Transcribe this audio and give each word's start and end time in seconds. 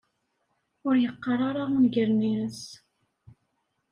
Ur 0.87 0.95
yeqqar 1.03 1.39
ara 1.49 1.63
ungalen-nnes. 1.75 2.61